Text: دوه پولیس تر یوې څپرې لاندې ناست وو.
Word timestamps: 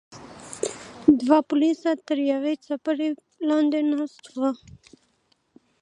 دوه 1.19 1.39
پولیس 1.49 1.79
تر 2.07 2.17
یوې 2.31 2.53
څپرې 2.65 3.09
لاندې 3.49 3.79
ناست 3.91 4.23
وو. 4.37 4.51